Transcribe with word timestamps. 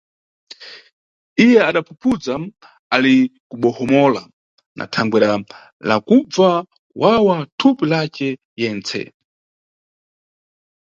Iye 1.45 1.59
adaphuphudza 1.69 2.33
ali 2.95 3.15
kubohomola 3.49 4.21
na 4.77 4.85
thangwera 4.93 5.29
la 5.87 5.97
kubva 6.07 6.49
kuwawa 6.91 7.35
thupi 7.59 7.85
lace 7.91 8.29
yetse. 8.61 9.01